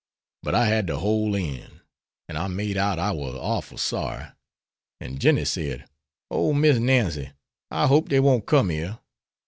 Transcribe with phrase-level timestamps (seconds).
[0.41, 1.81] But I had to hole in.
[2.27, 4.29] An' I made out I war orful sorry.
[4.99, 5.85] An' Jinny said,
[6.31, 7.33] 'O Miss Nancy,
[7.69, 8.97] I hope dey won't come yere.'